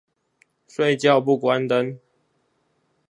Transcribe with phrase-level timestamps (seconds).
[0.67, 1.99] 睡覺不關燈